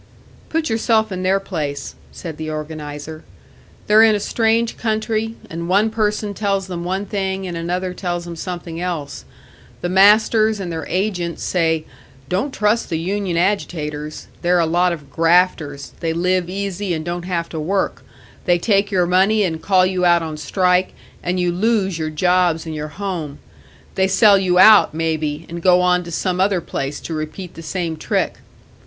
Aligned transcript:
"Put 0.49 0.67
yourself 0.67 1.11
in 1.11 1.21
their 1.21 1.39
place," 1.39 1.93
said 2.11 2.37
the 2.37 2.49
organiser. 2.49 3.23
"They're 3.85 4.01
in 4.01 4.15
a 4.15 4.19
strange 4.19 4.75
country, 4.75 5.35
and 5.47 5.69
one 5.69 5.91
person 5.91 6.33
tells 6.33 6.65
them 6.65 6.83
one 6.83 7.05
thing, 7.05 7.45
and 7.45 7.55
another 7.55 7.93
tells 7.93 8.25
them 8.25 8.35
something 8.35 8.81
else. 8.81 9.25
The 9.81 9.89
masters 9.89 10.59
and 10.59 10.71
their 10.71 10.87
agents 10.87 11.43
say: 11.43 11.85
'Don't 12.29 12.51
trust 12.51 12.89
the 12.89 12.97
union 12.97 13.37
agitators. 13.37 14.25
They're 14.41 14.57
a 14.57 14.65
lot 14.65 14.91
of 14.91 15.11
grafters, 15.11 15.91
they 15.99 16.13
live 16.13 16.49
easy 16.49 16.95
and 16.95 17.05
don't 17.05 17.25
have 17.25 17.47
to 17.49 17.59
work. 17.59 18.03
They 18.45 18.57
take 18.57 18.89
your 18.89 19.05
money 19.05 19.43
and 19.43 19.61
call 19.61 19.85
you 19.85 20.03
out 20.03 20.23
on 20.23 20.35
strike, 20.37 20.93
and 21.21 21.39
you 21.39 21.51
lose 21.51 21.99
your 21.99 22.09
jobs 22.09 22.65
and 22.65 22.73
your 22.73 22.87
home; 22.97 23.37
they 23.93 24.07
sell 24.07 24.39
you 24.39 24.57
out, 24.57 24.95
maybe, 24.95 25.45
and 25.47 25.61
go 25.61 25.79
on 25.79 26.03
to 26.05 26.11
some 26.11 26.39
other 26.41 26.59
place 26.59 26.99
to 27.01 27.13
repeat 27.13 27.53
the 27.53 27.61
same 27.61 27.95
trick.' 27.97 28.37